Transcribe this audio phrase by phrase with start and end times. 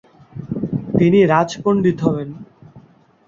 [0.97, 2.29] তিনি রাজপণ্ডিত হবেন।